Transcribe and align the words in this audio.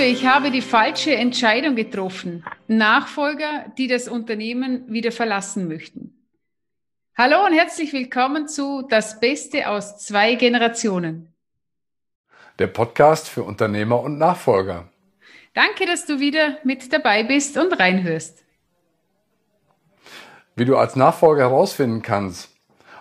Hilfe, 0.00 0.18
ich 0.18 0.26
habe 0.26 0.50
die 0.50 0.62
falsche 0.62 1.14
Entscheidung 1.14 1.76
getroffen. 1.76 2.42
Nachfolger, 2.68 3.66
die 3.76 3.86
das 3.86 4.08
Unternehmen 4.08 4.90
wieder 4.90 5.12
verlassen 5.12 5.68
möchten. 5.68 6.14
Hallo 7.16 7.44
und 7.44 7.52
herzlich 7.52 7.92
willkommen 7.92 8.48
zu 8.48 8.82
Das 8.88 9.20
Beste 9.20 9.68
aus 9.68 9.98
zwei 9.98 10.36
Generationen. 10.36 11.34
Der 12.58 12.68
Podcast 12.68 13.28
für 13.28 13.42
Unternehmer 13.42 14.00
und 14.00 14.16
Nachfolger. 14.16 14.88
Danke, 15.52 15.84
dass 15.84 16.06
du 16.06 16.18
wieder 16.18 16.56
mit 16.64 16.92
dabei 16.92 17.22
bist 17.22 17.58
und 17.58 17.78
reinhörst. 17.78 18.42
Wie 20.56 20.64
du 20.64 20.78
als 20.78 20.96
Nachfolger 20.96 21.42
herausfinden 21.42 22.00
kannst, 22.00 22.48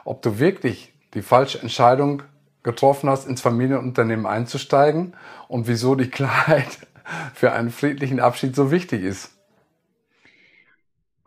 ob 0.04 0.22
du 0.22 0.38
wirklich 0.38 0.94
die 1.14 1.22
falsche 1.22 1.62
Entscheidung 1.62 2.24
getroffen 2.64 3.10
hast, 3.10 3.26
ins 3.26 3.42
Familienunternehmen 3.42 4.26
einzusteigen 4.26 5.16
und 5.48 5.68
wieso 5.68 5.96
die 5.96 6.10
Klarheit 6.12 6.89
für 7.34 7.52
einen 7.52 7.70
friedlichen 7.70 8.20
Abschied 8.20 8.56
so 8.56 8.72
wichtig 8.72 9.04
ist. 9.04 9.36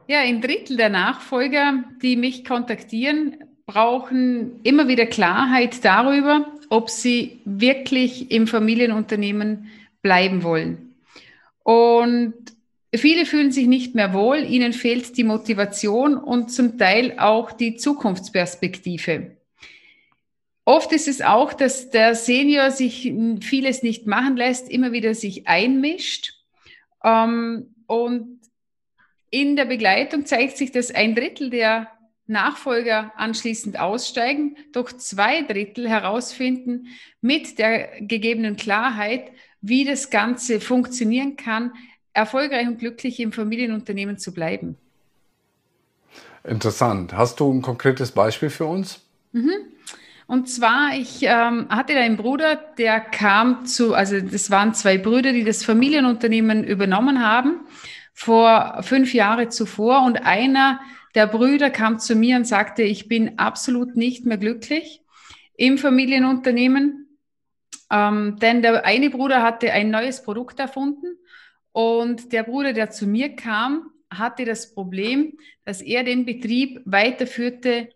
Ja, 0.08 0.20
ein 0.20 0.40
Drittel 0.40 0.76
der 0.76 0.88
Nachfolger, 0.88 1.84
die 2.02 2.16
mich 2.16 2.44
kontaktieren, 2.44 3.36
brauchen 3.66 4.60
immer 4.62 4.88
wieder 4.88 5.06
Klarheit 5.06 5.84
darüber, 5.84 6.46
ob 6.68 6.90
sie 6.90 7.40
wirklich 7.44 8.30
im 8.30 8.46
Familienunternehmen 8.46 9.70
bleiben 10.02 10.42
wollen. 10.42 10.96
Und 11.62 12.34
viele 12.94 13.24
fühlen 13.24 13.52
sich 13.52 13.66
nicht 13.66 13.94
mehr 13.94 14.12
wohl, 14.12 14.38
ihnen 14.38 14.72
fehlt 14.72 15.16
die 15.16 15.24
Motivation 15.24 16.16
und 16.16 16.50
zum 16.50 16.76
Teil 16.78 17.18
auch 17.18 17.52
die 17.52 17.76
Zukunftsperspektive. 17.76 19.36
Oft 20.64 20.92
ist 20.92 21.08
es 21.08 21.20
auch, 21.20 21.52
dass 21.52 21.90
der 21.90 22.14
Senior 22.14 22.70
sich 22.70 23.12
vieles 23.40 23.82
nicht 23.82 24.06
machen 24.06 24.36
lässt, 24.36 24.68
immer 24.70 24.92
wieder 24.92 25.14
sich 25.14 25.48
einmischt. 25.48 26.34
Ähm, 27.02 27.74
und 27.86 28.40
in 29.30 29.56
der 29.56 29.64
Begleitung 29.64 30.24
zeigt 30.24 30.56
sich, 30.56 30.70
dass 30.70 30.94
ein 30.94 31.14
Drittel 31.14 31.50
der 31.50 31.88
Nachfolger 32.26 33.12
anschließend 33.16 33.78
aussteigen, 33.80 34.56
doch 34.72 34.92
zwei 34.92 35.42
Drittel 35.42 35.88
herausfinden 35.88 36.86
mit 37.20 37.58
der 37.58 38.00
gegebenen 38.00 38.56
Klarheit, 38.56 39.32
wie 39.60 39.84
das 39.84 40.10
Ganze 40.10 40.60
funktionieren 40.60 41.36
kann, 41.36 41.72
erfolgreich 42.12 42.68
und 42.68 42.78
glücklich 42.78 43.18
im 43.20 43.32
Familienunternehmen 43.32 44.18
zu 44.18 44.32
bleiben. 44.32 44.76
Interessant. 46.44 47.12
Hast 47.12 47.40
du 47.40 47.52
ein 47.52 47.62
konkretes 47.62 48.12
Beispiel 48.12 48.50
für 48.50 48.66
uns? 48.66 49.00
Mhm. 49.32 49.71
Und 50.32 50.48
zwar, 50.48 50.96
ich 50.96 51.24
ähm, 51.24 51.66
hatte 51.68 51.94
einen 51.94 52.16
Bruder, 52.16 52.56
der 52.78 53.00
kam 53.00 53.66
zu, 53.66 53.92
also 53.92 54.18
das 54.18 54.50
waren 54.50 54.72
zwei 54.72 54.96
Brüder, 54.96 55.30
die 55.34 55.44
das 55.44 55.62
Familienunternehmen 55.62 56.64
übernommen 56.64 57.22
haben 57.22 57.66
vor 58.14 58.82
fünf 58.82 59.12
Jahre 59.12 59.50
zuvor. 59.50 60.06
Und 60.06 60.24
einer 60.24 60.80
der 61.14 61.26
Brüder 61.26 61.68
kam 61.68 61.98
zu 61.98 62.14
mir 62.14 62.36
und 62.36 62.46
sagte, 62.46 62.82
ich 62.82 63.08
bin 63.08 63.38
absolut 63.38 63.94
nicht 63.94 64.24
mehr 64.24 64.38
glücklich 64.38 65.02
im 65.58 65.76
Familienunternehmen. 65.76 67.18
Ähm, 67.90 68.38
denn 68.40 68.62
der 68.62 68.86
eine 68.86 69.10
Bruder 69.10 69.42
hatte 69.42 69.70
ein 69.70 69.90
neues 69.90 70.22
Produkt 70.22 70.58
erfunden 70.60 71.08
und 71.72 72.32
der 72.32 72.44
Bruder, 72.44 72.72
der 72.72 72.88
zu 72.88 73.06
mir 73.06 73.36
kam, 73.36 73.90
hatte 74.08 74.46
das 74.46 74.72
Problem, 74.72 75.36
dass 75.66 75.82
er 75.82 76.04
den 76.04 76.24
Betrieb 76.24 76.80
weiterführte, 76.86 77.90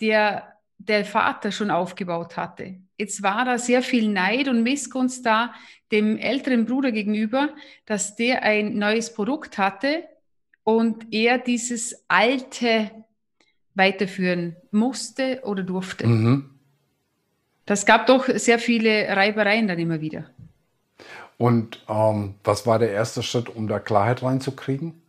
der 0.00 0.57
der 0.78 1.04
Vater 1.04 1.52
schon 1.52 1.70
aufgebaut 1.70 2.36
hatte. 2.36 2.76
Jetzt 2.96 3.22
war 3.22 3.44
da 3.44 3.58
sehr 3.58 3.82
viel 3.82 4.08
Neid 4.08 4.48
und 4.48 4.62
Missgunst 4.62 5.26
da 5.26 5.52
dem 5.92 6.16
älteren 6.18 6.66
Bruder 6.66 6.92
gegenüber, 6.92 7.50
dass 7.86 8.16
der 8.16 8.42
ein 8.42 8.78
neues 8.78 9.12
Produkt 9.12 9.58
hatte 9.58 10.04
und 10.64 11.12
er 11.12 11.38
dieses 11.38 12.04
alte 12.08 12.90
weiterführen 13.74 14.56
musste 14.70 15.40
oder 15.44 15.62
durfte. 15.62 16.06
Mhm. 16.06 16.50
Das 17.66 17.84
gab 17.84 18.06
doch 18.06 18.28
sehr 18.34 18.58
viele 18.58 19.08
Reibereien 19.08 19.68
dann 19.68 19.78
immer 19.78 20.00
wieder. 20.00 20.30
Und 21.36 21.84
ähm, 21.88 22.34
was 22.42 22.66
war 22.66 22.78
der 22.78 22.90
erste 22.90 23.22
Schritt, 23.22 23.48
um 23.48 23.68
da 23.68 23.78
Klarheit 23.78 24.22
reinzukriegen? 24.22 25.00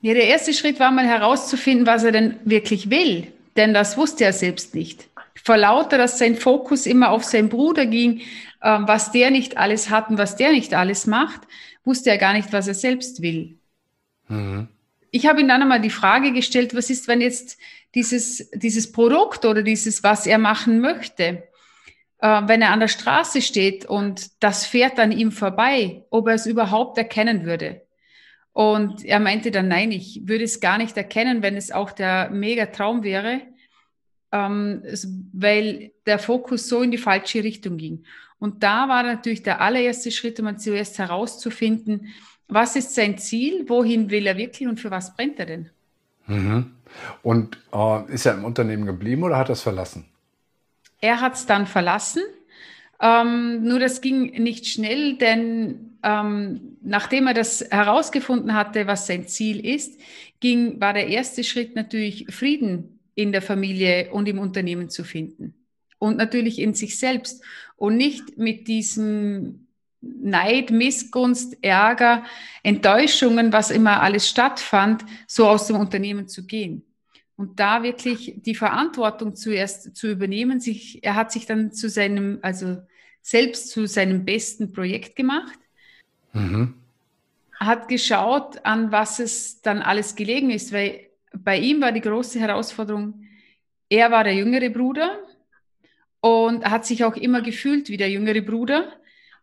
Ja, 0.00 0.14
der 0.14 0.28
erste 0.28 0.54
Schritt 0.54 0.80
war 0.80 0.90
mal 0.90 1.06
herauszufinden, 1.06 1.86
was 1.86 2.04
er 2.04 2.12
denn 2.12 2.36
wirklich 2.44 2.88
will 2.88 3.32
denn 3.56 3.74
das 3.74 3.96
wusste 3.96 4.24
er 4.24 4.32
selbst 4.32 4.74
nicht. 4.74 5.08
Vor 5.42 5.56
lauter, 5.56 5.98
dass 5.98 6.18
sein 6.18 6.36
Fokus 6.36 6.86
immer 6.86 7.10
auf 7.10 7.24
seinen 7.24 7.48
Bruder 7.48 7.86
ging, 7.86 8.20
äh, 8.60 8.78
was 8.80 9.12
der 9.12 9.30
nicht 9.30 9.56
alles 9.56 9.90
hat 9.90 10.10
und 10.10 10.18
was 10.18 10.36
der 10.36 10.52
nicht 10.52 10.74
alles 10.74 11.06
macht, 11.06 11.42
wusste 11.84 12.10
er 12.10 12.18
gar 12.18 12.32
nicht, 12.32 12.52
was 12.52 12.68
er 12.68 12.74
selbst 12.74 13.22
will. 13.22 13.58
Mhm. 14.28 14.68
Ich 15.10 15.26
habe 15.26 15.40
ihm 15.40 15.48
dann 15.48 15.62
einmal 15.62 15.80
die 15.80 15.90
Frage 15.90 16.32
gestellt, 16.32 16.74
was 16.74 16.88
ist, 16.88 17.08
wenn 17.08 17.20
jetzt 17.20 17.58
dieses, 17.94 18.50
dieses 18.54 18.92
Produkt 18.92 19.44
oder 19.44 19.62
dieses, 19.62 20.04
was 20.04 20.26
er 20.26 20.38
machen 20.38 20.80
möchte, 20.80 21.42
äh, 22.18 22.42
wenn 22.46 22.62
er 22.62 22.70
an 22.70 22.80
der 22.80 22.88
Straße 22.88 23.42
steht 23.42 23.86
und 23.86 24.30
das 24.42 24.66
fährt 24.66 24.98
an 24.98 25.12
ihm 25.12 25.32
vorbei, 25.32 26.04
ob 26.10 26.28
er 26.28 26.34
es 26.34 26.46
überhaupt 26.46 26.98
erkennen 26.98 27.44
würde. 27.44 27.82
Und 28.60 29.06
er 29.06 29.20
meinte 29.20 29.50
dann, 29.50 29.68
nein, 29.68 29.90
ich 29.90 30.20
würde 30.28 30.44
es 30.44 30.60
gar 30.60 30.76
nicht 30.76 30.94
erkennen, 30.94 31.40
wenn 31.40 31.56
es 31.56 31.72
auch 31.72 31.92
der 31.92 32.28
Mega-Traum 32.28 33.02
wäre, 33.02 33.40
ähm, 34.32 34.82
weil 35.32 35.92
der 36.04 36.18
Fokus 36.18 36.68
so 36.68 36.82
in 36.82 36.90
die 36.90 36.98
falsche 36.98 37.42
Richtung 37.42 37.78
ging. 37.78 38.04
Und 38.38 38.62
da 38.62 38.86
war 38.86 39.02
natürlich 39.02 39.42
der 39.42 39.62
allererste 39.62 40.10
Schritt, 40.10 40.38
um 40.40 40.58
zuerst 40.58 40.98
herauszufinden, 40.98 42.08
was 42.48 42.76
ist 42.76 42.94
sein 42.94 43.16
Ziel, 43.16 43.66
wohin 43.66 44.10
will 44.10 44.26
er 44.26 44.36
wirklich 44.36 44.68
und 44.68 44.78
für 44.78 44.90
was 44.90 45.16
brennt 45.16 45.38
er 45.38 45.46
denn? 45.46 45.70
Mhm. 46.26 46.72
Und 47.22 47.56
äh, 47.72 48.12
ist 48.12 48.26
er 48.26 48.34
im 48.34 48.44
Unternehmen 48.44 48.84
geblieben 48.84 49.22
oder 49.22 49.38
hat 49.38 49.48
er 49.48 49.54
es 49.54 49.62
verlassen? 49.62 50.04
Er 51.00 51.22
hat 51.22 51.32
es 51.32 51.46
dann 51.46 51.66
verlassen. 51.66 52.24
Ähm, 53.00 53.62
nur 53.64 53.78
das 53.78 54.00
ging 54.00 54.42
nicht 54.42 54.66
schnell, 54.66 55.16
denn 55.16 55.98
ähm, 56.02 56.76
nachdem 56.82 57.26
er 57.26 57.34
das 57.34 57.64
herausgefunden 57.70 58.54
hatte, 58.54 58.86
was 58.86 59.06
sein 59.06 59.26
Ziel 59.26 59.64
ist, 59.64 59.98
ging, 60.40 60.80
war 60.80 60.92
der 60.92 61.08
erste 61.08 61.44
Schritt 61.44 61.74
natürlich 61.74 62.26
Frieden 62.30 63.00
in 63.14 63.32
der 63.32 63.42
Familie 63.42 64.10
und 64.12 64.28
im 64.28 64.38
Unternehmen 64.38 64.90
zu 64.90 65.04
finden. 65.04 65.54
Und 65.98 66.16
natürlich 66.16 66.58
in 66.58 66.74
sich 66.74 66.98
selbst 66.98 67.42
und 67.76 67.96
nicht 67.96 68.38
mit 68.38 68.68
diesem 68.68 69.66
Neid, 70.00 70.70
Missgunst, 70.70 71.58
Ärger, 71.62 72.24
Enttäuschungen, 72.62 73.52
was 73.52 73.70
immer 73.70 74.02
alles 74.02 74.28
stattfand, 74.28 75.04
so 75.26 75.46
aus 75.46 75.66
dem 75.66 75.76
Unternehmen 75.76 76.26
zu 76.26 76.46
gehen. 76.46 76.89
Und 77.40 77.58
da 77.58 77.82
wirklich 77.82 78.34
die 78.36 78.54
Verantwortung 78.54 79.34
zuerst 79.34 79.96
zu 79.96 80.10
übernehmen, 80.10 80.60
sich, 80.60 81.02
er 81.02 81.14
hat 81.14 81.32
sich 81.32 81.46
dann 81.46 81.72
zu 81.72 81.88
seinem, 81.88 82.38
also 82.42 82.82
selbst 83.22 83.70
zu 83.70 83.86
seinem 83.86 84.26
besten 84.26 84.72
Projekt 84.72 85.16
gemacht 85.16 85.58
Mhm. 86.32 86.74
Hat 87.58 87.88
geschaut, 87.88 88.64
an 88.64 88.90
was 88.90 89.18
es 89.18 89.60
dann 89.60 89.82
alles 89.82 90.14
gelegen 90.14 90.50
ist, 90.50 90.72
weil 90.72 91.08
bei 91.32 91.58
ihm 91.58 91.80
war 91.80 91.92
die 91.92 92.00
große 92.00 92.40
Herausforderung, 92.40 93.24
er 93.88 94.10
war 94.10 94.24
der 94.24 94.34
jüngere 94.34 94.70
Bruder 94.70 95.18
und 96.20 96.64
hat 96.64 96.86
sich 96.86 97.04
auch 97.04 97.16
immer 97.16 97.42
gefühlt 97.42 97.88
wie 97.88 97.96
der 97.96 98.10
jüngere 98.10 98.40
Bruder. 98.40 98.92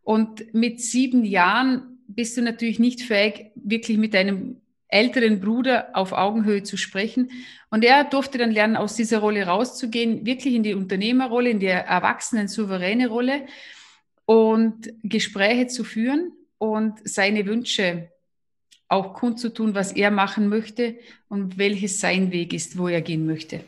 Und 0.03 0.53
mit 0.53 0.81
sieben 0.81 1.25
Jahren 1.25 1.99
bist 2.07 2.37
du 2.37 2.41
natürlich 2.41 2.79
nicht 2.79 3.01
fähig, 3.01 3.51
wirklich 3.55 3.97
mit 3.97 4.13
deinem 4.13 4.61
älteren 4.89 5.39
Bruder 5.39 5.89
auf 5.93 6.13
Augenhöhe 6.13 6.63
zu 6.63 6.77
sprechen. 6.77 7.31
Und 7.69 7.83
er 7.83 8.03
durfte 8.05 8.37
dann 8.37 8.51
lernen, 8.51 8.77
aus 8.77 8.95
dieser 8.95 9.19
Rolle 9.19 9.45
rauszugehen, 9.45 10.25
wirklich 10.25 10.53
in 10.53 10.63
die 10.63 10.73
Unternehmerrolle, 10.73 11.49
in 11.49 11.59
die 11.59 11.67
erwachsenen, 11.67 12.47
souveräne 12.47 13.07
Rolle 13.07 13.45
und 14.25 14.93
Gespräche 15.03 15.67
zu 15.67 15.83
führen 15.83 16.31
und 16.57 16.99
seine 17.03 17.45
Wünsche 17.45 18.09
auch 18.89 19.13
kundzutun, 19.13 19.75
was 19.75 19.91
er 19.91 20.11
machen 20.11 20.47
möchte 20.47 20.95
und 21.27 21.57
welches 21.57 21.99
sein 21.99 22.31
Weg 22.31 22.53
ist, 22.53 22.77
wo 22.77 22.87
er 22.87 23.01
gehen 23.01 23.25
möchte. 23.25 23.61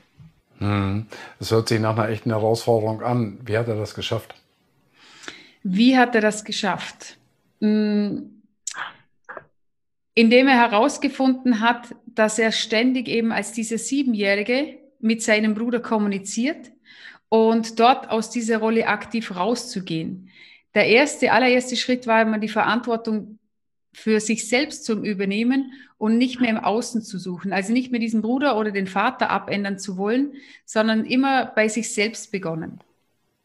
Hm. 0.59 1.07
Das 1.39 1.51
hört 1.51 1.69
sich 1.69 1.79
nach 1.79 1.97
einer 1.97 2.09
echten 2.09 2.29
Herausforderung 2.29 3.01
an. 3.01 3.39
Wie 3.45 3.57
hat 3.57 3.67
er 3.67 3.75
das 3.75 3.95
geschafft? 3.95 4.35
Wie 5.63 5.97
hat 5.97 6.15
er 6.15 6.21
das 6.21 6.45
geschafft? 6.45 7.17
Hm. 7.59 8.38
Indem 10.19 10.47
er 10.47 10.55
herausgefunden 10.55 11.61
hat, 11.61 11.95
dass 12.05 12.39
er 12.39 12.51
ständig 12.51 13.07
eben 13.07 13.31
als 13.31 13.53
dieser 13.53 13.77
Siebenjährige 13.77 14.77
mit 14.99 15.21
seinem 15.21 15.53
Bruder 15.53 15.79
kommuniziert 15.79 16.71
und 17.29 17.79
dort 17.79 18.09
aus 18.09 18.29
dieser 18.29 18.57
Rolle 18.57 18.87
aktiv 18.87 19.35
rauszugehen 19.35 20.29
der 20.73 20.87
erste, 20.87 21.31
allererste 21.31 21.75
Schritt 21.75 22.07
war 22.07 22.21
immer 22.21 22.37
die 22.37 22.49
Verantwortung 22.49 23.39
für 23.91 24.19
sich 24.19 24.47
selbst 24.47 24.85
zu 24.85 25.03
übernehmen 25.03 25.73
und 25.97 26.17
nicht 26.17 26.39
mehr 26.39 26.51
im 26.51 26.59
Außen 26.59 27.01
zu 27.01 27.17
suchen. 27.17 27.53
Also 27.53 27.73
nicht 27.73 27.91
mehr 27.91 27.99
diesen 27.99 28.21
Bruder 28.21 28.57
oder 28.57 28.71
den 28.71 28.87
Vater 28.87 29.31
abändern 29.31 29.79
zu 29.79 29.97
wollen, 29.97 30.33
sondern 30.65 31.05
immer 31.05 31.47
bei 31.47 31.67
sich 31.67 31.91
selbst 31.91 32.31
begonnen. 32.31 32.79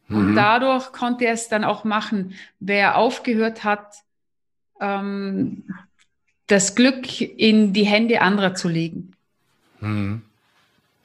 Mhm. 0.07 0.17
Und 0.17 0.35
dadurch 0.35 0.91
konnte 0.91 1.25
er 1.25 1.33
es 1.33 1.49
dann 1.49 1.63
auch 1.63 1.83
machen. 1.83 2.35
Wer 2.59 2.97
aufgehört 2.97 3.63
hat, 3.63 3.95
ähm, 4.79 5.63
das 6.47 6.75
Glück 6.75 7.21
in 7.21 7.73
die 7.73 7.85
Hände 7.85 8.21
anderer 8.21 8.55
zu 8.55 8.67
legen. 8.67 9.13
Hm. 9.79 10.21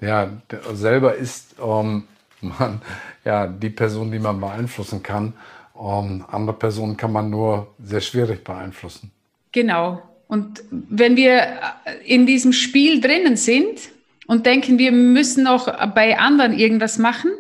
Ja, 0.01 0.31
selber 0.73 1.15
ist 1.15 1.57
ähm, 1.63 2.05
man 2.41 2.81
ja 3.25 3.47
die 3.47 3.71
Person, 3.71 4.11
die 4.11 4.19
man 4.19 4.41
beeinflussen 4.41 5.03
kann. 5.03 5.35
Ähm, 5.79 6.25
andere 6.31 6.57
Personen 6.57 6.97
kann 6.97 7.13
man 7.13 7.31
nur 7.31 7.75
sehr 7.83 8.01
schwierig 8.01 8.45
beeinflussen. 8.45 9.11
Genau. 9.53 10.03
Und 10.29 10.63
wenn 10.71 11.17
wir 11.17 11.59
in 12.05 12.27
diesem 12.27 12.53
Spiel 12.53 13.01
drinnen 13.01 13.37
sind 13.37 13.91
und 14.27 14.47
denken, 14.47 14.79
wir 14.79 14.93
müssen 14.93 15.45
noch 15.45 15.67
bei 15.93 16.19
anderen 16.19 16.57
irgendwas 16.57 16.99
machen, 16.99 17.33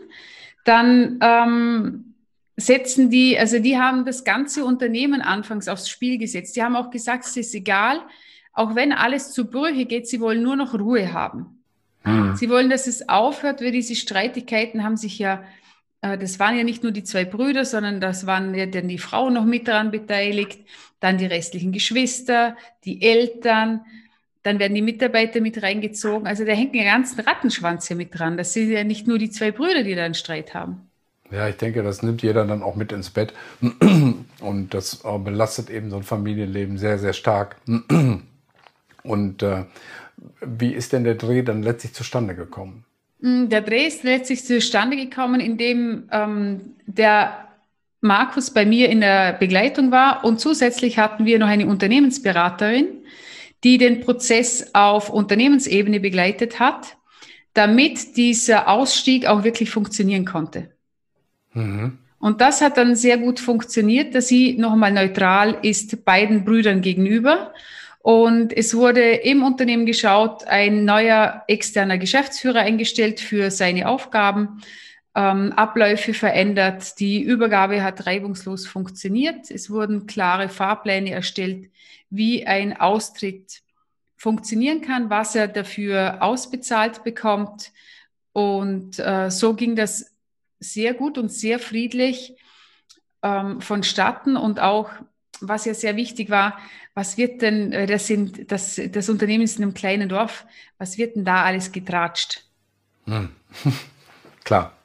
dann 0.64 1.20
ähm, 1.23 2.09
setzen 2.60 3.10
die, 3.10 3.38
also 3.38 3.58
die 3.58 3.78
haben 3.78 4.04
das 4.04 4.24
ganze 4.24 4.64
Unternehmen 4.64 5.22
anfangs 5.22 5.68
aufs 5.68 5.88
Spiel 5.88 6.18
gesetzt. 6.18 6.56
Die 6.56 6.62
haben 6.62 6.76
auch 6.76 6.90
gesagt, 6.90 7.24
es 7.24 7.36
ist 7.36 7.54
egal, 7.54 8.00
auch 8.52 8.74
wenn 8.74 8.92
alles 8.92 9.32
zu 9.32 9.46
Brüche 9.46 9.86
geht, 9.86 10.08
sie 10.08 10.20
wollen 10.20 10.42
nur 10.42 10.56
noch 10.56 10.74
Ruhe 10.74 11.12
haben. 11.12 11.62
Mhm. 12.04 12.36
Sie 12.36 12.48
wollen, 12.48 12.70
dass 12.70 12.86
es 12.86 13.08
aufhört, 13.08 13.60
weil 13.60 13.72
diese 13.72 13.94
Streitigkeiten 13.94 14.84
haben 14.84 14.96
sich 14.96 15.18
ja, 15.18 15.44
äh, 16.00 16.18
das 16.18 16.38
waren 16.38 16.56
ja 16.56 16.64
nicht 16.64 16.82
nur 16.82 16.92
die 16.92 17.04
zwei 17.04 17.24
Brüder, 17.24 17.64
sondern 17.64 18.00
das 18.00 18.26
waren 18.26 18.54
ja 18.54 18.66
dann 18.66 18.88
die 18.88 18.98
Frauen 18.98 19.34
noch 19.34 19.44
mit 19.44 19.68
daran 19.68 19.90
beteiligt, 19.90 20.60
dann 20.98 21.18
die 21.18 21.26
restlichen 21.26 21.72
Geschwister, 21.72 22.56
die 22.84 23.02
Eltern, 23.02 23.82
dann 24.42 24.58
werden 24.58 24.74
die 24.74 24.82
Mitarbeiter 24.82 25.40
mit 25.40 25.62
reingezogen. 25.62 26.26
Also 26.26 26.44
da 26.44 26.52
hängt 26.52 26.74
ein 26.74 26.84
ganzen 26.84 27.20
Rattenschwanz 27.20 27.88
hier 27.88 27.96
mit 27.96 28.18
dran. 28.18 28.36
Das 28.36 28.52
sind 28.52 28.70
ja 28.70 28.84
nicht 28.84 29.06
nur 29.06 29.18
die 29.18 29.30
zwei 29.30 29.50
Brüder, 29.50 29.82
die 29.82 29.94
da 29.94 30.04
einen 30.04 30.14
Streit 30.14 30.54
haben. 30.54 30.89
Ja, 31.31 31.49
ich 31.49 31.56
denke, 31.56 31.82
das 31.82 32.03
nimmt 32.03 32.23
jeder 32.23 32.44
dann 32.44 32.62
auch 32.62 32.75
mit 32.75 32.93
ins 32.93 33.11
Bett. 33.11 33.32
Und 34.41 34.75
das 34.75 35.05
äh, 35.05 35.19
belastet 35.19 35.71
eben 35.71 35.91
so 35.91 35.97
ein 35.97 36.03
Familienleben 36.03 36.77
sehr, 36.77 36.99
sehr 36.99 37.12
stark. 37.12 37.56
Und 39.03 39.43
äh, 39.43 39.65
wie 40.41 40.73
ist 40.73 40.93
denn 40.93 41.05
der 41.05 41.15
Dreh 41.15 41.43
dann 41.43 41.62
letztlich 41.62 41.94
zustande 41.94 42.35
gekommen? 42.35 42.85
Mm, 43.21 43.49
der 43.49 43.62
Dreh 43.62 43.87
ist 43.87 44.03
letztlich 44.03 44.44
zustande 44.44 44.97
gekommen, 44.97 45.41
indem 45.41 46.09
ähm, 46.11 46.75
der 46.87 47.49
Markus 48.00 48.50
bei 48.50 48.65
mir 48.65 48.88
in 48.88 49.00
der 49.00 49.35
Begleitung 49.35 49.91
war 49.91 50.25
und 50.25 50.41
zusätzlich 50.41 50.99
hatten 50.99 51.27
wir 51.27 51.38
noch 51.38 51.49
eine 51.49 51.67
Unternehmensberaterin, 51.67 52.87
die 53.62 53.77
den 53.77 54.00
Prozess 54.00 54.75
auf 54.75 55.11
Unternehmensebene 55.11 56.00
begleitet 56.00 56.61
hat, 56.61 56.97
damit 57.53 58.17
dieser 58.17 58.69
Ausstieg 58.69 59.27
auch 59.27 59.44
wirklich 59.44 59.71
funktionieren 59.71 60.25
konnte. 60.25 60.71
Mhm. 61.52 61.99
Und 62.19 62.41
das 62.43 62.61
hat 62.61 62.76
dann 62.76 62.97
sehr 62.97 63.17
gut 63.17 63.41
funktioniert, 63.41 64.14
dass 64.14 64.29
sie 64.29 64.56
nochmal 64.58 64.93
neutral 64.93 65.58
ist 65.62 66.05
beiden 66.05 66.44
Brüdern 66.44 66.82
gegenüber. 66.82 67.55
Und 68.02 68.56
es 68.56 68.75
wurde 68.75 69.02
im 69.12 69.43
Unternehmen 69.43 69.87
geschaut, 69.87 70.44
ein 70.47 70.85
neuer 70.85 71.44
externer 71.49 71.99
Geschäftsführer 71.99 72.61
eingestellt 72.61 73.20
für 73.20 73.50
seine 73.50 73.88
Aufgaben, 73.88 74.62
ähm, 75.14 75.52
Abläufe 75.52 76.14
verändert, 76.14 76.99
die 77.00 77.23
Übergabe 77.23 77.82
hat 77.82 78.06
reibungslos 78.06 78.67
funktioniert. 78.67 79.50
Es 79.50 79.70
wurden 79.70 80.06
klare 80.06 80.49
Fahrpläne 80.49 81.11
erstellt, 81.11 81.70
wie 82.11 82.46
ein 82.46 82.79
Austritt 82.79 83.62
funktionieren 84.17 84.82
kann, 84.82 85.11
was 85.11 85.35
er 85.35 85.49
dafür 85.49 86.19
ausbezahlt 86.20 87.03
bekommt. 87.05 87.73
Und 88.32 88.99
äh, 88.99 89.31
so 89.31 89.55
ging 89.55 89.75
das 89.75 90.09
sehr 90.60 90.94
gut 90.94 91.18
und 91.18 91.32
sehr 91.32 91.58
friedlich 91.58 92.36
ähm, 93.22 93.60
vonstatten 93.60 94.36
und 94.36 94.60
auch, 94.60 94.90
was 95.40 95.64
ja 95.64 95.74
sehr 95.74 95.96
wichtig 95.96 96.30
war, 96.30 96.58
was 96.94 97.16
wird 97.16 97.42
denn, 97.42 97.72
äh, 97.72 97.86
das, 97.86 98.06
sind, 98.06 98.52
das, 98.52 98.80
das 98.90 99.08
Unternehmen 99.08 99.42
ist 99.44 99.58
in 99.58 99.64
einem 99.64 99.74
kleinen 99.74 100.08
Dorf, 100.08 100.46
was 100.78 100.98
wird 100.98 101.16
denn 101.16 101.24
da 101.24 101.44
alles 101.44 101.72
getratscht? 101.72 102.44
Hm. 103.06 103.30
Klar. 104.44 104.76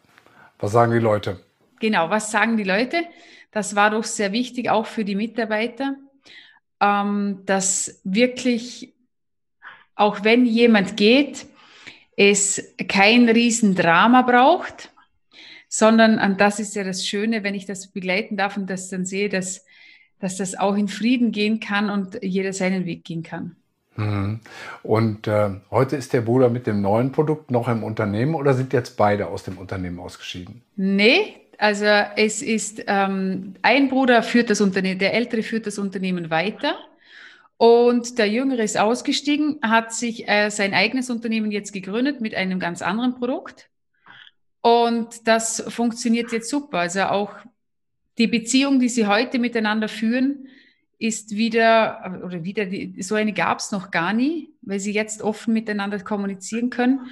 Was 0.59 0.71
sagen 0.71 0.93
die 0.93 0.99
Leute? 0.99 1.41
Genau, 1.79 2.09
was 2.09 2.31
sagen 2.31 2.55
die 2.57 2.63
Leute? 2.63 3.03
Das 3.51 3.75
war 3.75 3.91
doch 3.91 4.03
sehr 4.03 4.31
wichtig, 4.31 4.69
auch 4.69 4.85
für 4.85 5.05
die 5.05 5.15
Mitarbeiter, 5.15 5.95
ähm, 6.79 7.41
dass 7.45 7.99
wirklich, 8.03 8.93
auch 9.95 10.23
wenn 10.23 10.45
jemand 10.45 10.97
geht, 10.97 11.45
es 12.17 12.73
kein 12.87 13.27
Riesendrama 13.27 14.21
braucht, 14.21 14.91
sondern, 15.77 16.19
und 16.19 16.39
das 16.39 16.61
ist 16.61 16.73
ja 16.75 16.85
das 16.85 17.05
Schöne, 17.05 17.43
wenn 17.43 17.53
ich 17.53 17.65
das 17.65 17.87
begleiten 17.87 18.37
darf 18.37 18.55
und 18.55 18.69
das 18.69 18.87
dann 18.87 19.05
sehe, 19.05 19.27
dass, 19.27 19.65
dass 20.19 20.37
das 20.37 20.57
auch 20.57 20.77
in 20.77 20.87
Frieden 20.87 21.33
gehen 21.33 21.59
kann 21.59 21.89
und 21.89 22.23
jeder 22.23 22.53
seinen 22.53 22.85
Weg 22.85 23.03
gehen 23.03 23.23
kann. 23.23 23.57
Mhm. 23.97 24.39
Und 24.83 25.27
äh, 25.27 25.49
heute 25.71 25.97
ist 25.97 26.13
der 26.13 26.21
Bruder 26.21 26.49
mit 26.49 26.65
dem 26.65 26.81
neuen 26.81 27.11
Produkt 27.11 27.51
noch 27.51 27.67
im 27.67 27.83
Unternehmen 27.83 28.35
oder 28.35 28.53
sind 28.53 28.71
jetzt 28.71 28.95
beide 28.95 29.27
aus 29.27 29.43
dem 29.43 29.57
Unternehmen 29.57 29.99
ausgeschieden? 29.99 30.61
Nee, 30.77 31.35
also 31.57 31.85
es 32.15 32.41
ist 32.41 32.81
ähm, 32.87 33.55
ein 33.61 33.89
Bruder 33.89 34.23
führt 34.23 34.49
das 34.49 34.61
Unternehmen, 34.61 34.99
der 34.99 35.13
ältere 35.13 35.43
führt 35.43 35.67
das 35.67 35.77
Unternehmen 35.77 36.29
weiter 36.29 36.75
und 37.57 38.17
der 38.17 38.29
jüngere 38.29 38.63
ist 38.63 38.77
ausgestiegen, 38.77 39.59
hat 39.61 39.93
sich 39.93 40.27
äh, 40.29 40.49
sein 40.51 40.73
eigenes 40.73 41.09
Unternehmen 41.09 41.51
jetzt 41.51 41.73
gegründet 41.73 42.21
mit 42.21 42.33
einem 42.33 42.59
ganz 42.59 42.81
anderen 42.81 43.15
Produkt 43.15 43.69
und 44.65 45.27
das 45.27 45.63
funktioniert 45.67 46.31
jetzt 46.31 46.49
super. 46.49 46.79
Also 46.79 47.03
auch 47.03 47.35
die 48.17 48.25
Beziehung, 48.25 48.79
die 48.79 48.89
sie 48.89 49.05
heute 49.05 49.37
miteinander 49.37 49.87
führen, 49.87 50.47
ist 50.97 51.35
wieder, 51.35 52.19
oder 52.25 52.43
wieder, 52.43 52.65
so 52.97 53.13
eine 53.13 53.31
gab 53.31 53.59
es 53.59 53.71
noch 53.71 53.91
gar 53.91 54.11
nie, 54.11 54.49
weil 54.63 54.79
sie 54.79 54.91
jetzt 54.91 55.21
offen 55.21 55.53
miteinander 55.53 55.99
kommunizieren 55.99 56.71
können. 56.71 57.11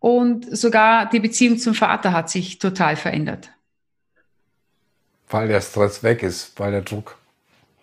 Und 0.00 0.54
sogar 0.54 1.08
die 1.08 1.20
Beziehung 1.20 1.56
zum 1.56 1.72
Vater 1.72 2.12
hat 2.12 2.28
sich 2.28 2.58
total 2.58 2.96
verändert. 2.96 3.48
Weil 5.30 5.48
der 5.48 5.62
Stress 5.62 6.02
weg 6.02 6.22
ist, 6.22 6.60
weil 6.60 6.72
der 6.72 6.82
Druck 6.82 7.16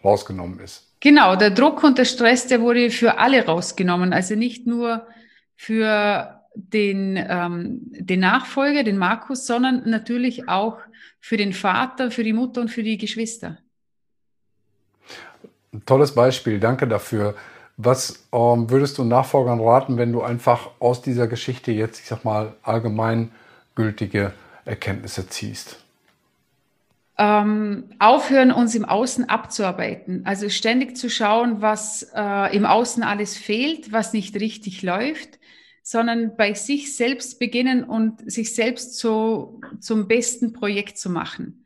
rausgenommen 0.04 0.60
ist. 0.60 0.86
Genau, 1.00 1.36
der 1.36 1.50
Druck 1.50 1.84
und 1.84 1.98
der 1.98 2.06
Stress, 2.06 2.46
der 2.46 2.62
wurde 2.62 2.92
für 2.92 3.18
alle 3.18 3.44
rausgenommen. 3.44 4.14
Also 4.14 4.36
nicht 4.36 4.68
nur 4.68 5.08
für 5.56 6.39
den, 6.68 7.18
ähm, 7.18 7.80
den 7.92 8.20
Nachfolger, 8.20 8.84
den 8.84 8.98
Markus, 8.98 9.46
sondern 9.46 9.90
natürlich 9.90 10.50
auch 10.50 10.78
für 11.20 11.38
den 11.38 11.54
Vater, 11.54 12.12
für 12.12 12.24
die 12.24 12.34
Mutter 12.34 12.62
und 12.62 12.70
für 12.70 12.84
die 12.84 12.98
Geschwister. 12.98 13.58
Tolles 15.86 16.14
Beispiel, 16.16 16.60
danke 16.60 16.88
dafür. 16.88 17.36
Was 17.78 18.28
ähm, 18.34 18.70
würdest 18.70 18.98
du 18.98 19.04
Nachfolgern 19.04 19.62
raten, 19.62 19.98
wenn 19.98 20.12
du 20.12 20.22
einfach 20.22 20.72
aus 20.80 21.02
dieser 21.02 21.28
Geschichte 21.28 21.72
jetzt, 21.72 22.00
ich 22.00 22.08
sag 22.08 22.26
mal, 22.26 22.54
allgemeingültige 22.64 24.34
Erkenntnisse 24.66 25.30
ziehst? 25.30 25.78
Ähm, 27.18 27.86
aufhören, 28.00 28.52
uns 28.52 28.76
im 28.76 28.86
Außen 28.86 29.28
abzuarbeiten. 29.28 30.22
Also 30.26 30.50
ständig 30.50 30.96
zu 30.96 31.10
schauen, 31.10 31.62
was 31.62 32.10
äh, 32.16 32.56
im 32.56 32.66
Außen 32.66 33.04
alles 33.04 33.38
fehlt, 33.38 33.92
was 33.92 34.14
nicht 34.14 34.36
richtig 34.36 34.82
läuft, 34.84 35.38
sondern 35.90 36.38
bei 36.38 36.54
sich 36.54 36.96
selbst 36.96 37.40
beginnen 37.40 37.84
und 37.84 38.32
sich 38.32 38.54
selbst 38.54 39.00
so 39.00 39.60
zum 39.80 40.08
besten 40.08 40.54
Projekt 40.54 41.00
zu 41.00 41.10
machen. 41.10 41.66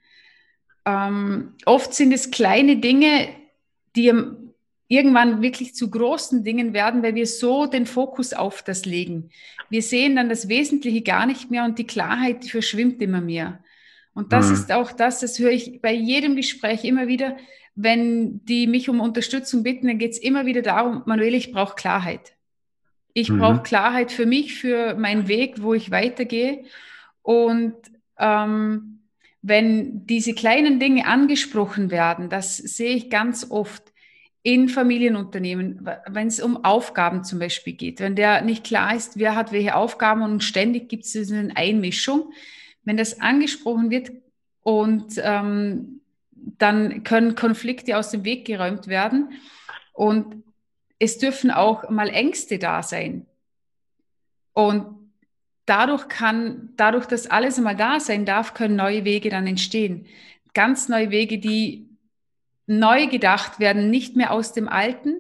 Ähm, 0.86 1.56
oft 1.66 1.94
sind 1.94 2.14
es 2.14 2.32
kleine 2.32 2.78
Dinge, 2.78 3.28
die 3.98 4.14
irgendwann 4.88 5.42
wirklich 5.42 5.76
zu 5.76 5.92
großen 5.92 6.42
Dingen 6.42 6.72
werden, 6.72 7.04
weil 7.04 7.16
wir 7.16 7.28
so 7.28 7.66
den 7.66 7.86
Fokus 7.86 8.32
auf 8.32 8.64
das 8.64 8.86
legen. 8.86 9.30
Wir 9.70 9.82
sehen 9.82 10.16
dann 10.16 10.30
das 10.30 10.48
Wesentliche 10.48 11.02
gar 11.02 11.26
nicht 11.26 11.52
mehr 11.52 11.66
und 11.66 11.78
die 11.78 11.88
Klarheit, 11.88 12.46
die 12.46 12.50
verschwimmt 12.50 13.02
immer 13.02 13.20
mehr. 13.20 13.62
Und 14.14 14.32
das 14.32 14.48
mhm. 14.48 14.54
ist 14.54 14.72
auch 14.72 14.94
das, 14.94 15.20
das 15.20 15.38
höre 15.38 15.52
ich 15.52 15.82
bei 15.82 15.92
jedem 15.92 16.38
Gespräch 16.38 16.86
immer 16.86 17.10
wieder, 17.10 17.36
wenn 17.76 18.46
die 18.46 18.68
mich 18.68 18.88
um 18.88 19.02
Unterstützung 19.02 19.64
bitten, 19.64 19.88
dann 19.88 19.98
geht 19.98 20.12
es 20.12 20.18
immer 20.18 20.46
wieder 20.46 20.62
darum, 20.62 21.04
Manuel, 21.08 21.34
ich 21.34 21.52
brauche 21.52 21.76
Klarheit. 21.76 22.38
Ich 23.14 23.30
mhm. 23.30 23.40
brauche 23.40 23.64
Klarheit 23.64 24.12
für 24.12 24.26
mich, 24.26 24.56
für 24.56 24.96
meinen 24.96 25.28
Weg, 25.28 25.62
wo 25.62 25.74
ich 25.74 25.92
weitergehe. 25.92 26.64
Und 27.22 27.76
ähm, 28.18 29.00
wenn 29.42 30.06
diese 30.08 30.34
kleinen 30.34 30.80
Dinge 30.80 31.06
angesprochen 31.06 31.92
werden, 31.92 32.30
das 32.30 32.58
sehe 32.58 32.96
ich 32.96 33.10
ganz 33.10 33.50
oft 33.50 33.94
in 34.42 34.68
Familienunternehmen, 34.68 35.90
wenn 36.10 36.28
es 36.28 36.42
um 36.42 36.66
Aufgaben 36.66 37.24
zum 37.24 37.40
Beispiel 37.40 37.74
geht, 37.74 38.02
wenn 38.02 38.16
der 38.16 38.42
nicht 38.42 38.66
klar 38.66 38.94
ist, 38.94 39.18
wer 39.18 39.36
hat 39.36 39.54
welche 39.54 39.76
Aufgaben 39.76 40.22
und 40.22 40.44
ständig 40.44 40.90
gibt 40.90 41.06
es 41.06 41.32
eine 41.32 41.56
Einmischung, 41.56 42.34
wenn 42.84 42.98
das 42.98 43.22
angesprochen 43.22 43.90
wird 43.90 44.12
und 44.62 45.14
ähm, 45.18 46.02
dann 46.32 47.04
können 47.04 47.36
Konflikte 47.36 47.98
aus 47.98 48.12
dem 48.12 48.26
Weg 48.26 48.46
geräumt 48.46 48.88
werden 48.88 49.30
und 49.94 50.44
es 51.04 51.18
dürfen 51.18 51.52
auch 51.52 51.90
mal 51.90 52.10
Ängste 52.10 52.58
da 52.58 52.82
sein. 52.82 53.26
Und 54.54 54.86
dadurch 55.66 56.08
kann, 56.08 56.70
dadurch, 56.78 57.06
dass 57.06 57.28
alles 57.28 57.58
einmal 57.58 57.76
da 57.76 58.00
sein 58.00 58.26
darf, 58.26 58.54
können 58.54 58.76
neue 58.76 59.04
Wege 59.04 59.30
dann 59.30 59.48
entstehen. 59.48 60.06
Ganz 60.54 60.88
neue 60.88 61.12
Wege, 61.12 61.40
die 61.40 61.90
neu 62.68 63.08
gedacht 63.08 63.60
werden, 63.60 63.90
nicht 63.90 64.16
mehr 64.16 64.32
aus 64.32 64.54
dem 64.54 64.70
Alten 64.70 65.20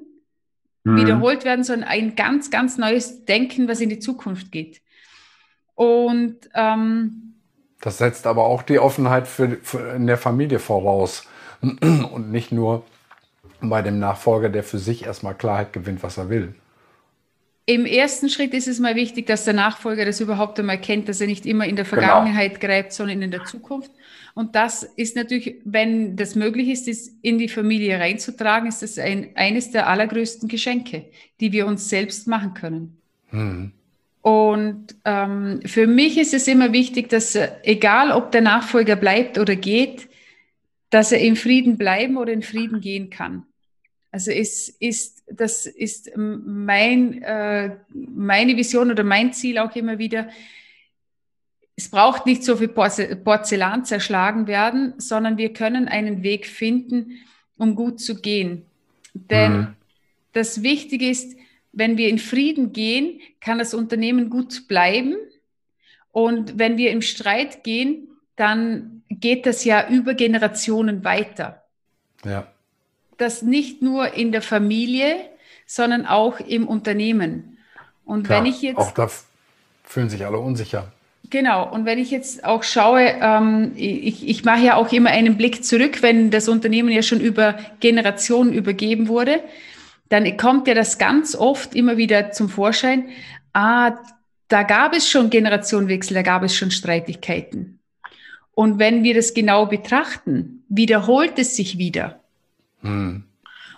mhm. 0.83 0.97
wiederholt 0.97 1.43
werden, 1.43 1.63
sondern 1.63 1.89
ein 1.89 2.15
ganz, 2.15 2.49
ganz 2.49 2.77
neues 2.77 3.25
Denken, 3.25 3.67
was 3.67 3.81
in 3.81 3.89
die 3.89 3.99
Zukunft 3.99 4.51
geht. 4.51 4.81
Und 5.75 6.49
ähm, 6.53 7.35
das 7.81 7.97
setzt 7.97 8.27
aber 8.27 8.45
auch 8.45 8.61
die 8.61 8.79
Offenheit 8.79 9.27
für, 9.27 9.57
für 9.61 9.95
in 9.95 10.07
der 10.07 10.17
Familie 10.17 10.59
voraus 10.59 11.27
und 11.61 12.31
nicht 12.31 12.53
nur 12.53 12.85
bei 13.69 13.81
dem 13.81 13.99
Nachfolger, 13.99 14.49
der 14.49 14.63
für 14.63 14.79
sich 14.79 15.05
erstmal 15.05 15.35
Klarheit 15.35 15.73
gewinnt, 15.73 16.03
was 16.03 16.17
er 16.17 16.29
will. 16.29 16.55
Im 17.65 17.85
ersten 17.85 18.27
Schritt 18.27 18.53
ist 18.53 18.67
es 18.67 18.79
mal 18.79 18.95
wichtig, 18.95 19.25
dass 19.25 19.45
der 19.45 19.53
Nachfolger 19.53 20.03
das 20.03 20.19
überhaupt 20.19 20.59
einmal 20.59 20.81
kennt, 20.81 21.07
dass 21.07 21.21
er 21.21 21.27
nicht 21.27 21.45
immer 21.45 21.65
in 21.65 21.77
der 21.77 21.85
genau. 21.85 22.01
Vergangenheit 22.01 22.59
genau. 22.59 22.73
greift, 22.73 22.91
sondern 22.91 23.21
in 23.21 23.31
der 23.31 23.45
Zukunft. 23.45 23.91
Und 24.33 24.55
das 24.55 24.83
ist 24.83 25.15
natürlich, 25.15 25.55
wenn 25.63 26.17
das 26.17 26.35
möglich 26.35 26.67
ist, 26.67 26.89
das 26.89 27.09
in 27.21 27.37
die 27.37 27.47
Familie 27.47 27.99
reinzutragen, 27.99 28.67
ist 28.67 28.81
das 28.81 28.97
ein, 28.97 29.29
eines 29.35 29.71
der 29.71 29.87
allergrößten 29.87 30.49
Geschenke, 30.49 31.05
die 31.39 31.53
wir 31.53 31.65
uns 31.65 31.87
selbst 31.89 32.27
machen 32.27 32.53
können. 32.53 32.97
Mhm. 33.31 33.71
Und 34.21 34.95
ähm, 35.05 35.61
für 35.65 35.87
mich 35.87 36.17
ist 36.17 36.33
es 36.33 36.47
immer 36.47 36.73
wichtig, 36.73 37.09
dass 37.09 37.37
egal 37.63 38.11
ob 38.11 38.31
der 38.31 38.41
Nachfolger 38.41 38.95
bleibt 38.95 39.37
oder 39.37 39.55
geht, 39.55 40.09
dass 40.89 41.11
er 41.11 41.19
in 41.19 41.35
Frieden 41.35 41.77
bleiben 41.77 42.17
oder 42.17 42.31
in 42.31 42.41
Frieden 42.41 42.81
gehen 42.81 43.09
kann. 43.09 43.45
Also 44.13 44.29
es 44.29 44.69
ist, 44.69 45.23
das 45.25 45.65
ist 45.65 46.11
mein, 46.15 47.23
äh, 47.23 47.77
meine 47.89 48.55
Vision 48.55 48.91
oder 48.91 49.03
mein 49.03 49.33
Ziel 49.33 49.57
auch 49.57 49.75
immer 49.75 49.97
wieder. 49.97 50.29
Es 51.75 51.89
braucht 51.89 52.27
nicht 52.27 52.43
so 52.43 52.57
viel 52.57 52.67
Porzellan 52.67 53.85
zerschlagen 53.85 54.45
werden, 54.45 54.93
sondern 54.97 55.39
wir 55.39 55.51
können 55.51 55.87
einen 55.87 56.21
Weg 56.21 56.45
finden, 56.45 57.21
um 57.57 57.73
gut 57.73 57.99
zu 57.99 58.21
gehen. 58.21 58.67
Denn 59.15 59.57
mhm. 59.57 59.67
das 60.31 60.61
Wichtige 60.61 61.09
ist, 61.09 61.35
wenn 61.71 61.97
wir 61.97 62.07
in 62.07 62.19
Frieden 62.19 62.71
gehen, 62.71 63.19
kann 63.41 63.57
das 63.57 63.73
Unternehmen 63.73 64.29
gut 64.29 64.67
bleiben. 64.67 65.15
Und 66.11 66.59
wenn 66.59 66.77
wir 66.77 66.91
im 66.91 67.01
Streit 67.01 67.63
gehen, 67.63 68.09
dann 68.35 69.01
geht 69.09 69.47
das 69.47 69.65
ja 69.65 69.89
über 69.89 70.13
Generationen 70.13 71.03
weiter. 71.03 71.63
Ja 72.23 72.52
das 73.17 73.41
nicht 73.41 73.81
nur 73.81 74.13
in 74.13 74.31
der 74.31 74.41
Familie, 74.41 75.15
sondern 75.65 76.05
auch 76.05 76.39
im 76.39 76.67
Unternehmen. 76.67 77.57
Und 78.05 78.23
Klar, 78.23 78.39
wenn 78.39 78.45
ich 78.45 78.61
jetzt. 78.61 78.77
Auch 78.77 78.91
da 78.91 79.09
fühlen 79.83 80.09
sich 80.09 80.25
alle 80.25 80.39
unsicher. 80.39 80.91
Genau, 81.29 81.71
und 81.71 81.85
wenn 81.85 81.97
ich 81.97 82.11
jetzt 82.11 82.43
auch 82.43 82.63
schaue, 82.63 83.01
ähm, 83.01 83.71
ich, 83.75 84.27
ich 84.27 84.43
mache 84.43 84.63
ja 84.63 84.75
auch 84.75 84.91
immer 84.91 85.09
einen 85.09 85.37
Blick 85.37 85.63
zurück, 85.63 86.01
wenn 86.01 86.29
das 86.29 86.47
Unternehmen 86.47 86.89
ja 86.89 87.01
schon 87.01 87.21
über 87.21 87.55
Generationen 87.79 88.53
übergeben 88.53 89.07
wurde, 89.07 89.41
dann 90.09 90.37
kommt 90.37 90.67
ja 90.67 90.75
das 90.75 90.99
ganz 90.99 91.35
oft 91.35 91.73
immer 91.73 91.97
wieder 91.97 92.31
zum 92.31 92.49
Vorschein, 92.49 93.09
ah, 93.53 93.93
da 94.47 94.63
gab 94.63 94.93
es 94.93 95.09
schon 95.09 95.31
Generationenwechsel, 95.31 96.13
da 96.13 96.21
gab 96.21 96.43
es 96.43 96.55
schon 96.55 96.69
Streitigkeiten. 96.69 97.79
Und 98.53 98.77
wenn 98.77 99.03
wir 99.03 99.15
das 99.15 99.33
genau 99.33 99.65
betrachten, 99.65 100.63
wiederholt 100.69 101.39
es 101.39 101.55
sich 101.55 101.79
wieder. 101.79 102.22
Mhm. 102.83 103.23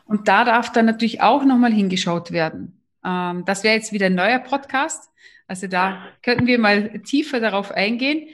Und 0.05 0.27
da 0.27 0.43
darf 0.43 0.71
dann 0.71 0.85
natürlich 0.85 1.21
auch 1.21 1.45
nochmal 1.45 1.73
hingeschaut 1.73 2.31
werden. 2.31 2.81
Ähm, 3.03 3.43
das 3.45 3.63
wäre 3.63 3.75
jetzt 3.75 3.93
wieder 3.93 4.07
ein 4.07 4.15
neuer 4.15 4.39
Podcast. 4.39 5.09
Also 5.47 5.67
da 5.67 6.03
könnten 6.21 6.47
wir 6.47 6.59
mal 6.59 6.99
tiefer 6.99 7.39
darauf 7.39 7.71
eingehen. 7.71 8.27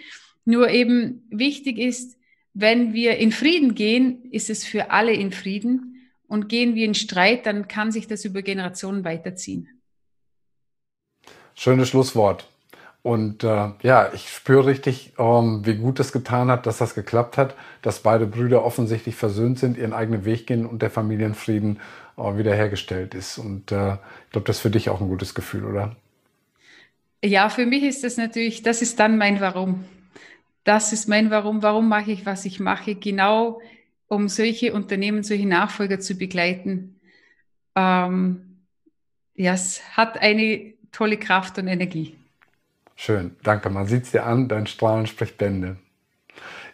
Nur 0.46 0.70
eben 0.70 1.28
wichtig 1.30 1.78
ist, 1.78 2.18
wenn 2.54 2.94
wir 2.94 3.18
in 3.18 3.32
Frieden 3.32 3.76
gehen, 3.76 4.26
ist 4.32 4.50
es 4.50 4.66
für 4.66 4.92
alle 4.92 5.14
in 5.14 5.32
Frieden. 5.32 5.88
Und 6.28 6.48
gehen 6.48 6.76
wir 6.76 6.86
in 6.86 6.94
Streit, 6.96 7.46
dann 7.46 7.68
kann 7.68 7.92
sich 7.92 8.08
das 8.08 8.24
über 8.24 8.42
Generationen 8.42 9.04
weiterziehen. 9.04 9.68
Schönes 11.56 11.90
Schlusswort. 11.90 12.48
Und 13.04 13.44
äh, 13.44 13.70
ja, 13.82 14.12
ich 14.14 14.30
spüre 14.30 14.68
richtig, 14.68 15.14
ähm, 15.18 15.66
wie 15.66 15.76
gut 15.76 16.00
es 16.00 16.12
getan 16.12 16.52
hat, 16.52 16.68
dass 16.68 16.78
das 16.78 16.94
geklappt 16.94 17.38
hat, 17.38 17.56
dass 17.82 18.02
beide 18.02 18.28
Brüder 18.28 18.64
offensichtlich 18.64 19.16
versöhnt 19.16 19.58
sind, 19.58 19.78
ihren 19.78 19.94
eigenen 19.94 20.24
Weg 20.24 20.46
gehen 20.46 20.68
und 20.68 20.84
der 20.84 20.92
Familienfrieden 20.92 21.80
äh, 22.18 22.38
wiederhergestellt 22.38 23.16
ist. 23.16 23.40
Und 23.40 23.72
äh, 23.72 23.94
ich 23.94 24.32
glaube, 24.32 24.46
das 24.46 24.58
ist 24.58 24.62
für 24.62 24.70
dich 24.70 24.90
auch 24.90 25.02
ein 25.02 25.10
gutes 25.10 25.34
Gefühl, 25.34 25.66
oder? 25.66 25.96
Ja, 27.24 27.50
für 27.50 27.66
mich 27.66 27.84
ist 27.84 28.04
das 28.04 28.18
natürlich, 28.18 28.62
das 28.62 28.82
ist 28.84 29.00
dann 29.00 29.18
mein 29.18 29.42
Warum. 29.42 29.84
Das 30.64 30.94
ist 30.94 31.08
mein 31.08 31.32
Warum. 31.32 31.64
Warum 31.64 31.88
mache 31.90 32.12
ich, 32.12 32.26
was 32.28 32.46
ich 32.46 32.60
mache? 32.60 32.94
Genau, 32.96 33.62
um 34.08 34.30
solche 34.30 34.74
Unternehmen, 34.74 35.24
solche 35.24 35.48
Nachfolger 35.48 36.00
zu 36.00 36.16
begleiten. 36.16 37.00
Ähm, 37.76 38.62
ja, 39.36 39.54
es 39.54 39.82
hat 39.98 40.20
eine 40.20 40.74
tolle 40.92 41.18
Kraft 41.18 41.58
und 41.58 41.68
Energie. 41.68 42.21
Schön, 43.04 43.36
danke. 43.42 43.72
Man 43.72 43.88
sieht 43.88 44.04
es 44.04 44.12
dir 44.12 44.28
an, 44.28 44.48
dein 44.48 44.68
Strahlen 44.68 45.08
spricht 45.08 45.40
Bände. 45.40 45.78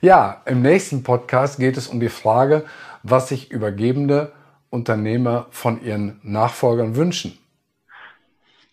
Ja, 0.02 0.42
im 0.46 0.62
nächsten 0.62 1.02
Podcast 1.02 1.58
geht 1.58 1.78
es 1.78 1.88
um 1.88 2.02
die 2.02 2.10
Frage, 2.10 2.66
was 3.02 3.30
sich 3.30 3.50
übergebende 3.50 4.34
Unternehmer 4.70 5.48
von 5.52 5.82
ihren 5.82 6.20
Nachfolgern 6.24 6.98
wünschen. 6.98 7.38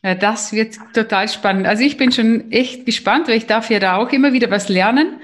Ja, 0.02 0.16
das 0.16 0.52
wird 0.52 0.78
total 0.94 1.28
spannend. 1.28 1.68
Also 1.68 1.84
ich 1.84 1.96
bin 1.96 2.10
schon 2.10 2.50
echt 2.50 2.86
gespannt, 2.86 3.28
weil 3.28 3.36
ich 3.36 3.46
darf 3.46 3.70
ja 3.70 3.78
da 3.78 3.98
auch 3.98 4.10
immer 4.10 4.32
wieder 4.32 4.50
was 4.50 4.68
lernen. 4.68 5.20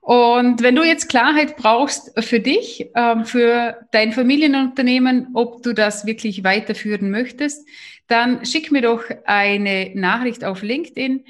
Und 0.00 0.62
wenn 0.62 0.76
du 0.76 0.84
jetzt 0.84 1.08
Klarheit 1.08 1.56
brauchst 1.56 2.12
für 2.24 2.38
dich, 2.38 2.88
ähm, 2.94 3.24
für 3.24 3.84
dein 3.90 4.12
Familienunternehmen, 4.12 5.30
ob 5.34 5.64
du 5.64 5.72
das 5.72 6.06
wirklich 6.06 6.44
weiterführen 6.44 7.10
möchtest, 7.10 7.66
dann 8.06 8.46
schick 8.46 8.70
mir 8.70 8.82
doch 8.82 9.02
eine 9.24 9.90
Nachricht 9.96 10.44
auf 10.44 10.62
LinkedIn 10.62 11.24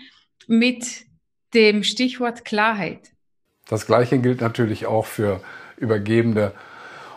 mit 0.49 1.07
dem 1.55 1.85
Stichwort 1.85 2.45
Klarheit. 2.45 3.13
Das 3.69 3.87
Gleiche 3.87 4.19
gilt 4.19 4.41
natürlich 4.41 4.87
auch 4.87 5.07
für 5.07 5.41
übergebende 5.77 6.53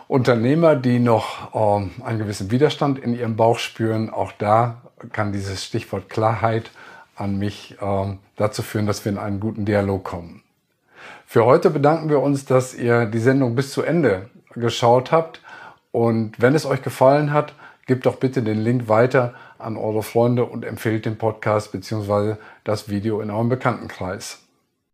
Unternehmer, 0.06 0.74
die 0.74 0.98
noch 0.98 1.54
ähm, 1.54 1.90
einen 2.02 2.18
gewissen 2.18 2.50
Widerstand 2.50 2.98
in 2.98 3.14
ihrem 3.14 3.36
Bauch 3.36 3.58
spüren. 3.58 4.08
Auch 4.10 4.32
da 4.32 4.82
kann 5.12 5.32
dieses 5.32 5.64
Stichwort 5.64 6.08
Klarheit 6.08 6.70
an 7.14 7.38
mich 7.38 7.76
ähm, 7.80 8.18
dazu 8.36 8.62
führen, 8.62 8.86
dass 8.86 9.04
wir 9.04 9.12
in 9.12 9.18
einen 9.18 9.40
guten 9.40 9.64
Dialog 9.64 10.04
kommen. 10.04 10.42
Für 11.26 11.44
heute 11.44 11.68
bedanken 11.70 12.08
wir 12.08 12.20
uns, 12.20 12.46
dass 12.46 12.74
ihr 12.74 13.04
die 13.04 13.18
Sendung 13.18 13.54
bis 13.54 13.72
zu 13.72 13.82
Ende 13.82 14.30
geschaut 14.54 15.12
habt. 15.12 15.42
Und 15.92 16.40
wenn 16.40 16.54
es 16.54 16.64
euch 16.64 16.82
gefallen 16.82 17.32
hat, 17.32 17.52
gebt 17.88 18.06
doch 18.06 18.16
bitte 18.16 18.42
den 18.42 18.62
Link 18.62 18.88
weiter 18.88 19.34
an 19.58 19.76
eure 19.76 20.04
Freunde 20.04 20.44
und 20.44 20.64
empfehlt 20.64 21.04
den 21.04 21.18
Podcast 21.18 21.72
bzw. 21.72 22.36
das 22.62 22.88
Video 22.88 23.20
in 23.20 23.32
eurem 23.32 23.48
Bekanntenkreis. 23.48 24.44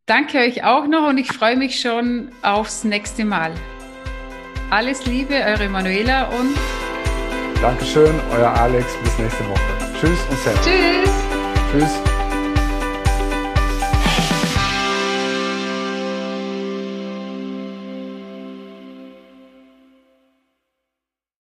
Danke 0.07 0.39
euch 0.39 0.65
auch 0.65 0.87
noch 0.87 1.09
und 1.09 1.19
ich 1.19 1.29
freue 1.29 1.57
mich 1.57 1.81
schon 1.81 2.31
aufs 2.41 2.85
nächste 2.85 3.27
Mal. 3.27 3.53
Alles 4.71 5.05
Liebe, 5.05 5.35
eure 5.35 5.69
Manuela 5.69 6.29
und 6.29 6.57
Dankeschön, 7.61 8.15
euer 8.33 8.51
Alex. 8.51 8.87
Bis 9.03 9.19
nächste 9.19 9.45
Woche. 9.49 9.61
Tschüss 9.99 10.19
und 10.31 10.39
Servus. 10.39 10.67
Tschüss. 10.67 11.11
Tschüss. 11.73 12.14